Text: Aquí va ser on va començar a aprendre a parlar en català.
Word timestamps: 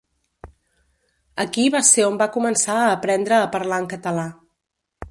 Aquí 1.45 1.67
va 1.75 1.83
ser 1.91 2.07
on 2.07 2.17
va 2.23 2.29
començar 2.39 2.79
a 2.87 2.91
aprendre 2.99 3.41
a 3.43 3.55
parlar 3.59 3.83
en 3.85 3.89
català. 3.95 4.27